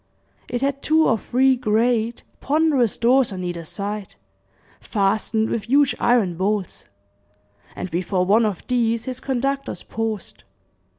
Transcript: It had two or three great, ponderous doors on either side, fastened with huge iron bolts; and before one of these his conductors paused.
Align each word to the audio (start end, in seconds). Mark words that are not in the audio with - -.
It 0.47 0.61
had 0.63 0.81
two 0.81 1.07
or 1.07 1.15
three 1.19 1.55
great, 1.55 2.23
ponderous 2.39 2.97
doors 2.97 3.31
on 3.31 3.43
either 3.43 3.63
side, 3.63 4.15
fastened 4.79 5.51
with 5.51 5.65
huge 5.69 5.93
iron 5.99 6.37
bolts; 6.37 6.87
and 7.75 7.91
before 7.91 8.25
one 8.25 8.43
of 8.47 8.65
these 8.65 9.05
his 9.05 9.19
conductors 9.19 9.83
paused. 9.83 10.43